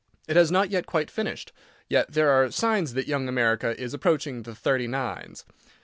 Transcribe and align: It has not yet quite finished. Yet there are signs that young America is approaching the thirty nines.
It 0.27 0.35
has 0.35 0.49
not 0.49 0.71
yet 0.71 0.87
quite 0.87 1.11
finished. 1.11 1.51
Yet 1.87 2.11
there 2.13 2.31
are 2.31 2.49
signs 2.49 2.95
that 2.95 3.07
young 3.07 3.29
America 3.29 3.79
is 3.79 3.93
approaching 3.93 4.41
the 4.41 4.55
thirty 4.55 4.87
nines. 4.87 5.45